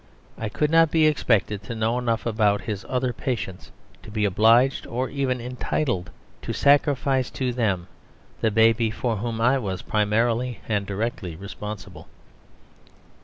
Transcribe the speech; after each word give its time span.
I 0.35 0.49
could 0.49 0.71
not 0.71 0.89
be 0.89 1.05
expected 1.05 1.61
to 1.61 1.75
know 1.75 1.99
enough 1.99 2.25
about 2.25 2.61
his 2.61 2.83
other 2.89 3.13
patients 3.13 3.69
to 4.01 4.09
be 4.09 4.25
obliged 4.25 4.87
(or 4.87 5.11
even 5.11 5.39
entitled) 5.39 6.09
to 6.41 6.53
sacrifice 6.53 7.29
to 7.29 7.53
them 7.53 7.85
the 8.39 8.49
baby 8.49 8.89
for 8.89 9.17
whom 9.17 9.39
I 9.39 9.59
was 9.59 9.83
primarily 9.83 10.59
and 10.67 10.87
directly 10.87 11.35
responsible. 11.35 12.07